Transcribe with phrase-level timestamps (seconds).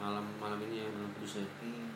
[0.00, 1.92] malam malam ini ya malam kudusnya hmm.